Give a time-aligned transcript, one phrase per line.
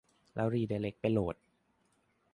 [0.35, 1.35] แล้วรีไดเร็กไปโหลด